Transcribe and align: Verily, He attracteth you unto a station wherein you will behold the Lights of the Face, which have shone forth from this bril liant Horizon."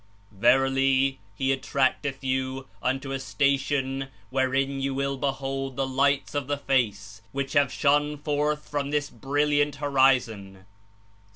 Verily, 0.31 1.19
He 1.35 1.55
attracteth 1.55 2.23
you 2.23 2.65
unto 2.81 3.11
a 3.11 3.19
station 3.19 4.07
wherein 4.31 4.79
you 4.81 4.95
will 4.95 5.15
behold 5.15 5.75
the 5.75 5.85
Lights 5.85 6.33
of 6.33 6.47
the 6.47 6.57
Face, 6.57 7.21
which 7.33 7.53
have 7.53 7.71
shone 7.71 8.17
forth 8.17 8.67
from 8.67 8.89
this 8.89 9.11
bril 9.11 9.49
liant 9.49 9.75
Horizon." 9.75 10.65